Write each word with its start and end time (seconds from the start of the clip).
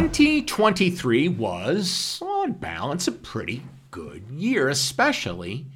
2023 0.00 1.28
was, 1.28 2.22
on 2.22 2.52
balance, 2.52 3.06
a 3.06 3.12
pretty 3.12 3.62
good 3.90 4.24
year, 4.30 4.70
especially 4.70 5.66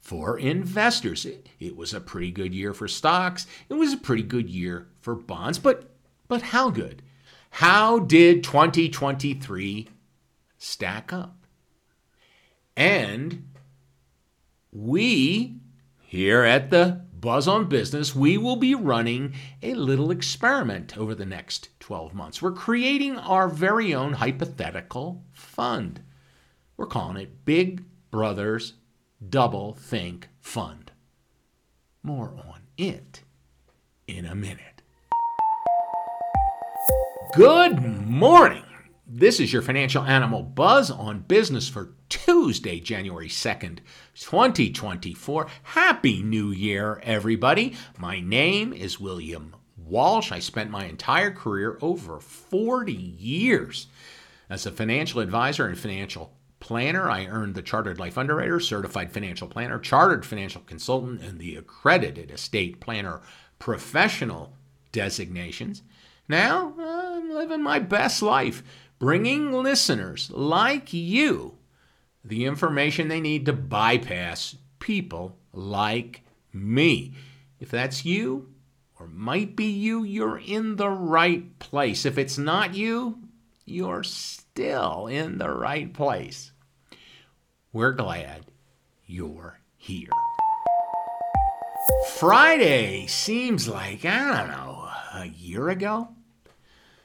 for 0.00 0.38
investors. 0.38 1.26
It, 1.26 1.50
it, 1.60 1.76
was 1.76 1.92
a 1.92 2.00
pretty 2.00 2.30
good 2.30 2.54
year 2.54 2.72
for 2.72 2.88
stocks. 2.88 3.46
It 3.68 3.74
was 3.74 3.92
a 3.92 3.98
pretty 3.98 4.22
good 4.22 4.48
year 4.48 4.88
for 5.02 5.14
bonds. 5.14 5.58
But 5.58 5.90
but 6.28 6.40
how 6.40 6.70
good? 6.70 7.02
How 7.50 7.98
did 7.98 8.42
2023 8.42 9.86
stack 10.56 11.12
up? 11.12 11.44
And 12.74 13.50
we 14.72 15.56
here 16.00 16.42
at 16.42 16.70
the 16.70 17.02
Buzz 17.22 17.46
on 17.46 17.66
Business, 17.66 18.16
we 18.16 18.36
will 18.36 18.56
be 18.56 18.74
running 18.74 19.32
a 19.62 19.74
little 19.74 20.10
experiment 20.10 20.98
over 20.98 21.14
the 21.14 21.24
next 21.24 21.68
12 21.78 22.12
months. 22.12 22.42
We're 22.42 22.50
creating 22.50 23.16
our 23.16 23.46
very 23.46 23.94
own 23.94 24.14
hypothetical 24.14 25.22
fund. 25.32 26.02
We're 26.76 26.86
calling 26.86 27.16
it 27.16 27.44
Big 27.44 27.84
Brothers 28.10 28.72
Double 29.26 29.74
Think 29.74 30.30
Fund. 30.40 30.90
More 32.02 32.34
on 32.44 32.62
it 32.76 33.22
in 34.08 34.24
a 34.24 34.34
minute. 34.34 34.82
Good 37.36 37.80
morning. 38.04 38.71
This 39.14 39.40
is 39.40 39.52
your 39.52 39.60
financial 39.60 40.04
animal 40.04 40.42
buzz 40.42 40.90
on 40.90 41.20
business 41.28 41.68
for 41.68 41.92
Tuesday, 42.08 42.80
January 42.80 43.28
2nd, 43.28 43.80
2024. 44.14 45.48
Happy 45.64 46.22
New 46.22 46.50
Year, 46.50 46.98
everybody. 47.02 47.76
My 47.98 48.20
name 48.20 48.72
is 48.72 48.98
William 48.98 49.54
Walsh. 49.76 50.32
I 50.32 50.38
spent 50.38 50.70
my 50.70 50.86
entire 50.86 51.30
career, 51.30 51.76
over 51.82 52.20
40 52.20 52.90
years, 52.90 53.88
as 54.48 54.64
a 54.64 54.72
financial 54.72 55.20
advisor 55.20 55.66
and 55.66 55.78
financial 55.78 56.32
planner. 56.58 57.10
I 57.10 57.26
earned 57.26 57.54
the 57.54 57.60
Chartered 57.60 58.00
Life 58.00 58.16
Underwriter, 58.16 58.60
Certified 58.60 59.12
Financial 59.12 59.46
Planner, 59.46 59.78
Chartered 59.78 60.24
Financial 60.24 60.62
Consultant, 60.62 61.20
and 61.20 61.38
the 61.38 61.56
Accredited 61.56 62.30
Estate 62.30 62.80
Planner 62.80 63.20
Professional 63.58 64.54
designations. 64.90 65.82
Now, 66.28 66.72
I'm 66.80 67.30
living 67.30 67.62
my 67.62 67.78
best 67.78 68.22
life, 68.22 68.62
bringing 69.02 69.50
listeners 69.50 70.30
like 70.30 70.92
you 70.92 71.58
the 72.24 72.44
information 72.44 73.08
they 73.08 73.20
need 73.20 73.44
to 73.44 73.52
bypass 73.52 74.54
people 74.78 75.36
like 75.52 76.22
me. 76.52 77.12
If 77.58 77.68
that's 77.68 78.04
you, 78.04 78.54
or 79.00 79.08
might 79.08 79.56
be 79.56 79.64
you, 79.64 80.04
you're 80.04 80.38
in 80.38 80.76
the 80.76 80.88
right 80.88 81.58
place. 81.58 82.06
If 82.06 82.16
it's 82.16 82.38
not 82.38 82.76
you, 82.76 83.18
you're 83.64 84.04
still 84.04 85.08
in 85.08 85.38
the 85.38 85.50
right 85.50 85.92
place. 85.92 86.52
We're 87.72 87.94
glad 87.94 88.46
you're 89.04 89.58
here. 89.76 90.10
Friday 92.18 93.08
seems 93.08 93.66
like, 93.66 94.04
I 94.04 94.38
don't 94.38 94.50
know, 94.52 94.88
a 95.12 95.26
year 95.26 95.70
ago? 95.70 96.14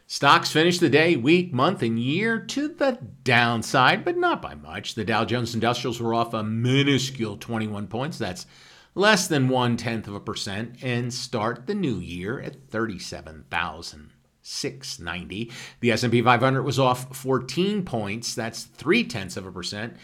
Stocks 0.10 0.50
finished 0.50 0.80
the 0.80 0.90
day, 0.90 1.18
week, 1.18 1.52
month, 1.52 1.84
and 1.84 2.00
year 2.00 2.40
to 2.40 2.70
the 2.70 2.98
downside, 3.26 4.06
but 4.06 4.16
not 4.16 4.42
by 4.42 4.56
much. 4.56 4.96
The 4.96 5.04
Dow 5.04 5.26
Jones 5.26 5.54
Industrials 5.54 6.00
were 6.00 6.14
off 6.14 6.34
a 6.34 6.44
minuscule 6.44 7.36
21 7.36 7.88
points. 7.88 8.18
That's 8.18 8.46
less 8.96 9.28
than 9.28 9.50
one 9.50 9.76
tenth 9.76 10.08
of 10.08 10.16
a 10.16 10.22
percent, 10.22 10.78
and 10.82 11.14
start 11.14 11.68
the 11.68 11.76
new 11.76 11.98
year 11.98 12.40
at 12.40 12.70
37,690. 12.70 15.52
The 15.82 15.92
S&P 15.92 16.22
500 16.22 16.64
was 16.64 16.80
off 16.80 17.14
14 17.14 17.84
points. 17.84 18.34
That's 18.34 18.64
three 18.64 19.04
tenths 19.04 19.36
of 19.36 19.46
a 19.46 19.52
percent, 19.52 19.98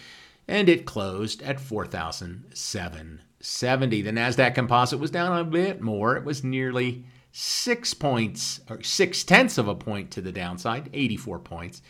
and 0.49 0.67
it 0.67 0.85
closed 0.85 1.41
at 1.43 1.61
4,770. 1.61 4.01
The 4.01 4.11
Nasdaq 4.11 4.53
Composite 4.53 4.99
was 4.99 5.11
down 5.11 5.39
a 5.39 5.45
bit 5.45 5.79
more. 5.79 6.17
It 6.17 6.25
was 6.25 6.43
nearly 6.43 7.05
six 7.35 7.95
points, 7.95 8.61
or 8.69 8.83
six 8.83 9.23
tenths 9.23 9.57
of 9.57 9.67
a 9.67 9.73
point 9.73 10.11
to 10.11 10.21
the 10.21 10.31
downside, 10.31 10.87
84 10.93 11.39
points, 11.39 11.81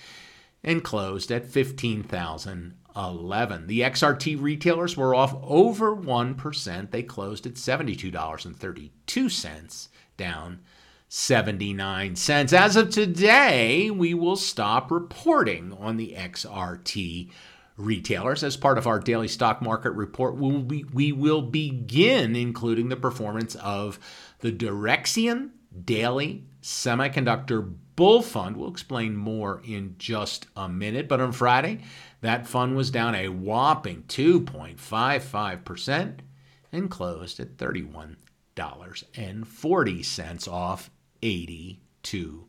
and 0.63 0.81
closed 0.83 1.29
at 1.31 1.45
15,011. 1.45 3.67
The 3.67 3.81
XRT 3.81 4.41
retailers 4.41 4.95
were 4.95 5.13
off 5.13 5.35
over 5.43 5.93
1%. 5.93 6.91
They 6.91 7.03
closed 7.03 7.45
at 7.45 7.55
$72.32, 7.55 9.87
down 10.15 10.61
79 11.09 12.15
cents. 12.15 12.53
As 12.53 12.77
of 12.77 12.89
today, 12.89 13.91
we 13.91 14.13
will 14.13 14.37
stop 14.37 14.89
reporting 14.89 15.73
on 15.73 15.97
the 15.97 16.15
XRT 16.17 17.29
retailers. 17.78 18.44
As 18.44 18.57
part 18.57 18.78
of 18.78 18.85
our 18.88 19.00
daily 19.00 19.28
stock 19.28 19.61
market 19.61 19.91
report, 19.91 20.35
we 20.35 20.84
we 20.84 21.11
will 21.11 21.41
begin 21.41 22.35
including 22.35 22.89
the 22.89 22.95
performance 22.95 23.56
of 23.56 24.00
the 24.39 24.51
Direxion 24.51 25.51
Daily 25.84 26.45
Semiconductor 26.61 27.73
Bull 27.95 28.22
Fund. 28.22 28.57
We'll 28.57 28.69
explain 28.69 29.16
more 29.16 29.61
in 29.66 29.95
just 29.97 30.45
a 30.56 30.69
minute. 30.69 31.07
But 31.07 31.22
on 31.22 31.31
Friday, 31.31 31.79
that 32.22 32.45
fund 32.47 32.75
was 32.75 32.91
down 32.91 33.16
a 33.16 33.29
whopping 33.29 34.03
2.55% 34.07 36.19
and 36.72 36.90
closed 36.90 37.40
at 37.40 37.57
$31.40 37.57 40.51
off 40.51 40.90
82 41.22 42.47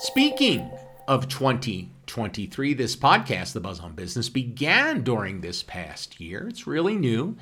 Speaking 0.00 0.68
of 1.06 1.28
2023, 1.28 2.74
this 2.74 2.96
podcast, 2.96 3.52
The 3.52 3.60
Buzz 3.60 3.78
on 3.78 3.94
Business, 3.94 4.28
began 4.28 5.02
during 5.02 5.40
this 5.40 5.62
past 5.62 6.20
year. 6.20 6.48
It's 6.48 6.66
really 6.66 6.96
new 6.96 7.36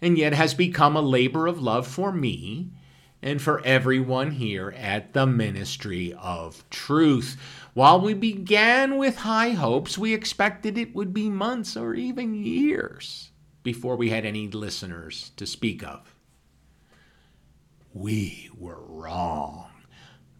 and 0.00 0.18
yet 0.18 0.32
has 0.32 0.54
become 0.54 0.96
a 0.96 1.00
labor 1.00 1.46
of 1.46 1.60
love 1.60 1.86
for 1.86 2.12
me 2.12 2.70
and 3.26 3.42
for 3.42 3.60
everyone 3.64 4.30
here 4.30 4.72
at 4.78 5.12
the 5.12 5.26
Ministry 5.26 6.14
of 6.14 6.64
Truth. 6.70 7.36
While 7.74 8.00
we 8.00 8.14
began 8.14 8.96
with 8.98 9.16
high 9.16 9.50
hopes, 9.50 9.98
we 9.98 10.14
expected 10.14 10.78
it 10.78 10.94
would 10.94 11.12
be 11.12 11.28
months 11.28 11.76
or 11.76 11.92
even 11.94 12.36
years 12.36 13.32
before 13.64 13.96
we 13.96 14.10
had 14.10 14.24
any 14.24 14.46
listeners 14.46 15.32
to 15.36 15.44
speak 15.44 15.82
of. 15.82 16.14
We 17.92 18.48
were 18.56 18.80
wrong 18.80 19.70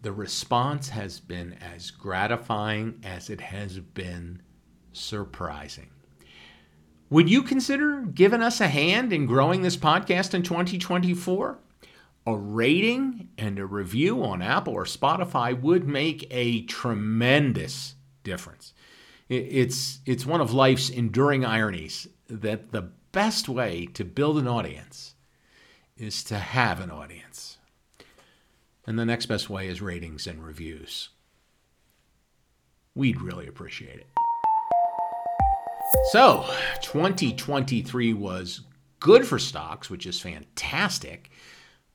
the 0.01 0.13
response 0.13 0.87
has 0.87 1.19
been 1.19 1.57
as 1.75 1.91
gratifying 1.91 2.97
as 3.03 3.29
it 3.29 3.41
has 3.41 3.79
been 3.79 4.41
surprising. 4.93 5.89
Would 7.09 7.29
you 7.29 7.43
consider 7.43 8.03
giving 8.03 8.41
us 8.41 8.61
a 8.61 8.69
hand 8.69 9.11
in 9.11 9.25
growing 9.25 9.63
this 9.63 9.75
podcast 9.75 10.33
in 10.33 10.43
2024? 10.43 11.59
A 12.27 12.35
rating 12.35 13.29
and 13.37 13.57
a 13.57 13.65
review 13.65 14.21
on 14.23 14.41
Apple 14.41 14.73
or 14.73 14.83
Spotify 14.83 15.59
would 15.59 15.87
make 15.87 16.27
a 16.29 16.63
tremendous 16.63 17.95
difference. 18.23 18.73
It's, 19.29 20.01
it's 20.05 20.25
one 20.25 20.41
of 20.41 20.53
life's 20.53 20.89
enduring 20.89 21.45
ironies 21.45 22.07
that 22.27 22.71
the 22.71 22.89
best 23.13 23.47
way 23.47 23.87
to 23.93 24.05
build 24.05 24.37
an 24.37 24.47
audience 24.47 25.15
is 25.97 26.23
to 26.25 26.37
have 26.37 26.81
an 26.81 26.91
audience. 26.91 27.57
And 28.85 28.99
the 28.99 29.05
next 29.05 29.25
best 29.27 29.49
way 29.49 29.67
is 29.67 29.81
ratings 29.81 30.27
and 30.27 30.45
reviews. 30.45 31.09
We'd 32.93 33.21
really 33.21 33.47
appreciate 33.47 33.99
it. 33.99 34.07
So, 36.11 36.45
2023 36.81 38.13
was 38.13 38.61
good 38.99 39.25
for 39.25 39.39
stocks, 39.39 39.89
which 39.89 40.05
is 40.05 40.19
fantastic, 40.19 41.29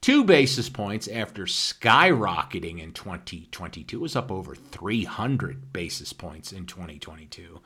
two 0.00 0.24
basis 0.24 0.68
points 0.68 1.08
after 1.08 1.44
skyrocketing 1.44 2.80
in 2.80 2.92
2022. 2.92 3.96
It 3.96 4.00
was 4.00 4.16
up 4.16 4.30
over 4.30 4.54
300 4.54 5.72
basis 5.72 6.12
points 6.12 6.52
in 6.52 6.66
2022. 6.66 7.60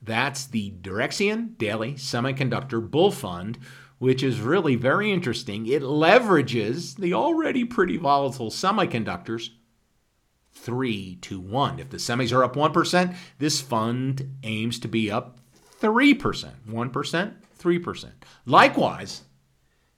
That's 0.00 0.46
the 0.46 0.72
Direxion 0.80 1.58
Daily 1.58 1.94
Semiconductor 1.94 2.88
Bull 2.88 3.10
Fund, 3.10 3.58
which 3.98 4.22
is 4.22 4.40
really 4.40 4.76
very 4.76 5.12
interesting. 5.12 5.66
It 5.66 5.82
leverages 5.82 6.96
the 6.96 7.14
already 7.14 7.64
pretty 7.64 7.96
volatile 7.96 8.50
semiconductors 8.50 9.50
three 10.52 11.16
to 11.22 11.40
one. 11.40 11.78
If 11.78 11.90
the 11.90 11.96
semis 11.96 12.32
are 12.32 12.44
up 12.44 12.54
1%, 12.54 13.14
this 13.38 13.60
fund 13.60 14.38
aims 14.42 14.78
to 14.80 14.88
be 14.88 15.10
up 15.10 15.40
3%. 15.80 16.52
1%, 16.68 17.34
3%. 17.58 18.10
Likewise, 18.46 19.22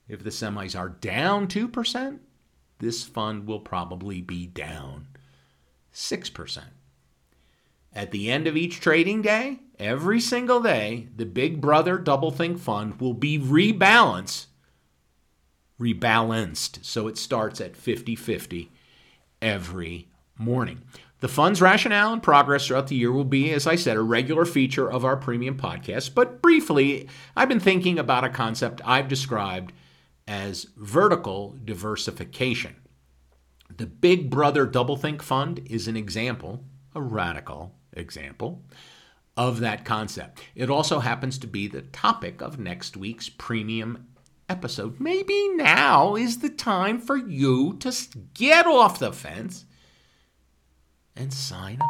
if 0.07 0.23
the 0.23 0.29
semis 0.29 0.77
are 0.77 0.89
down 0.89 1.47
2%, 1.47 2.19
this 2.79 3.03
fund 3.03 3.47
will 3.47 3.59
probably 3.59 4.21
be 4.21 4.47
down 4.47 5.07
6%. 5.93 6.63
At 7.93 8.11
the 8.11 8.31
end 8.31 8.47
of 8.47 8.55
each 8.55 8.79
trading 8.79 9.21
day, 9.21 9.59
every 9.77 10.21
single 10.21 10.61
day, 10.61 11.09
the 11.13 11.25
Big 11.25 11.59
Brother 11.59 11.97
Doublethink 11.97 12.57
Fund 12.59 13.01
will 13.01 13.13
be 13.13 13.37
rebalanced, 13.37 14.45
rebalanced. 15.79 16.85
So 16.85 17.07
it 17.09 17.17
starts 17.17 17.59
at 17.59 17.75
50 17.75 18.15
50 18.15 18.71
every 19.41 20.07
morning. 20.37 20.83
The 21.19 21.27
fund's 21.27 21.61
rationale 21.61 22.13
and 22.13 22.23
progress 22.23 22.65
throughout 22.65 22.87
the 22.87 22.95
year 22.95 23.11
will 23.11 23.25
be, 23.25 23.51
as 23.51 23.67
I 23.67 23.75
said, 23.75 23.97
a 23.97 24.01
regular 24.01 24.45
feature 24.45 24.89
of 24.89 25.03
our 25.03 25.17
premium 25.17 25.57
podcast. 25.57 26.15
But 26.15 26.41
briefly, 26.41 27.09
I've 27.35 27.49
been 27.49 27.59
thinking 27.59 27.99
about 27.99 28.23
a 28.23 28.29
concept 28.29 28.81
I've 28.85 29.09
described 29.09 29.73
as 30.27 30.67
vertical 30.77 31.57
diversification. 31.63 32.77
The 33.75 33.85
Big 33.85 34.29
Brother 34.29 34.65
Doublethink 34.65 35.21
Fund 35.21 35.61
is 35.65 35.87
an 35.87 35.97
example, 35.97 36.63
a 36.95 37.01
radical 37.01 37.75
example 37.93 38.63
of 39.37 39.59
that 39.59 39.85
concept. 39.85 40.41
It 40.55 40.69
also 40.69 40.99
happens 40.99 41.37
to 41.39 41.47
be 41.47 41.67
the 41.67 41.81
topic 41.81 42.41
of 42.41 42.59
next 42.59 42.97
week's 42.97 43.29
premium 43.29 44.07
episode. 44.49 44.99
Maybe 44.99 45.49
now 45.55 46.15
is 46.15 46.39
the 46.39 46.49
time 46.49 46.99
for 46.99 47.15
you 47.15 47.77
to 47.79 47.93
get 48.33 48.67
off 48.67 48.99
the 48.99 49.13
fence 49.13 49.65
and 51.15 51.33
sign 51.33 51.79
up. 51.81 51.89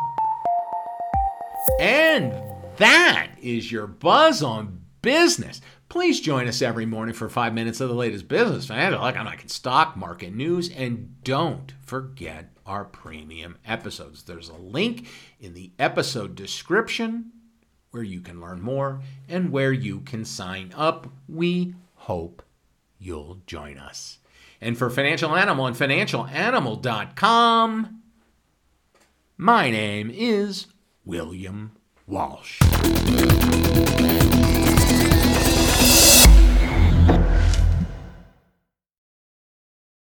And 1.79 2.33
that 2.77 3.31
is 3.41 3.71
your 3.71 3.87
buzz 3.87 4.43
on 4.43 4.81
business. 5.01 5.61
Please 5.91 6.19
join 6.21 6.47
us 6.47 6.61
every 6.61 6.85
morning 6.85 7.13
for 7.13 7.27
five 7.27 7.53
minutes 7.53 7.81
of 7.81 7.89
the 7.89 7.95
latest 7.95 8.29
business, 8.29 8.69
man. 8.69 8.93
Like 8.93 9.17
I'm 9.17 9.27
stock 9.49 9.97
market 9.97 10.33
news, 10.33 10.71
and 10.71 11.21
don't 11.21 11.73
forget 11.81 12.53
our 12.65 12.85
premium 12.85 13.57
episodes. 13.65 14.23
There's 14.23 14.47
a 14.47 14.55
link 14.55 15.09
in 15.41 15.53
the 15.53 15.71
episode 15.77 16.35
description 16.35 17.33
where 17.89 18.03
you 18.03 18.21
can 18.21 18.39
learn 18.39 18.61
more 18.61 19.01
and 19.27 19.51
where 19.51 19.73
you 19.73 19.99
can 19.99 20.23
sign 20.23 20.71
up. 20.77 21.07
We 21.27 21.75
hope 21.95 22.41
you'll 22.97 23.41
join 23.45 23.77
us. 23.77 24.19
And 24.61 24.77
for 24.77 24.89
Financial 24.89 25.35
Animal 25.35 25.67
and 25.67 25.75
financialanimal.com, 25.75 28.01
my 29.37 29.69
name 29.69 30.09
is 30.09 30.67
William 31.03 31.73
Walsh. 32.07 32.61